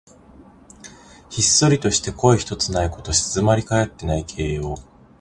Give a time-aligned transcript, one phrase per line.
[1.29, 3.13] ひっそりとして声ひとつないこと。
[3.13, 4.73] 静まりかえっている形容。